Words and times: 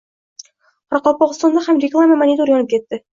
Qoraqalpog‘istonda 0.93 1.63
ham 1.65 1.81
reklama 1.83 2.17
monitori 2.23 2.55
yonib 2.57 2.73
ketdi 2.73 3.01